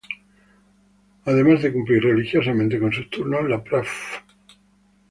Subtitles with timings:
[1.25, 4.17] Además de cumplir religiosamente con sus turnos, la Prof.